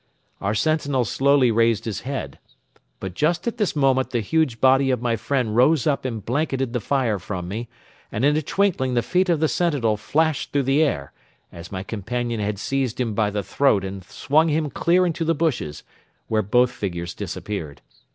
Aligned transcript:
Our 0.41 0.55
sentinel 0.55 1.05
slowly 1.05 1.51
raised 1.51 1.85
his 1.85 2.01
head. 2.01 2.39
But 2.99 3.13
just 3.13 3.47
at 3.47 3.57
this 3.57 3.75
moment 3.75 4.09
the 4.09 4.19
huge 4.19 4.59
body 4.59 4.89
of 4.89 4.99
my 4.99 5.15
friend 5.15 5.55
rose 5.55 5.85
up 5.85 6.05
and 6.05 6.25
blanketed 6.25 6.73
the 6.73 6.79
fire 6.79 7.19
from 7.19 7.47
me 7.47 7.69
and 8.11 8.25
in 8.25 8.35
a 8.35 8.41
twinkling 8.41 8.95
the 8.95 9.03
feet 9.03 9.29
of 9.29 9.39
the 9.39 9.47
sentinel 9.47 9.97
flashed 9.97 10.51
through 10.51 10.63
the 10.63 10.81
air, 10.81 11.11
as 11.51 11.71
my 11.71 11.83
companion 11.83 12.39
had 12.39 12.57
seized 12.57 12.99
him 12.99 13.13
by 13.13 13.29
the 13.29 13.43
throat 13.43 13.85
and 13.85 14.03
swung 14.05 14.47
him 14.49 14.71
clear 14.71 15.05
into 15.05 15.23
the 15.23 15.35
bushes, 15.35 15.83
where 16.27 16.41
both 16.41 16.71
figures 16.71 17.13
disappeared. 17.13 17.83